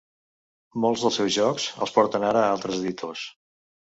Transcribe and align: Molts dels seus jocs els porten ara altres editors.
Molts 0.85 1.03
dels 1.03 1.19
seus 1.19 1.29
jocs 1.35 1.67
els 1.87 1.93
porten 1.97 2.25
ara 2.31 2.41
altres 2.55 2.79
editors. 2.81 3.27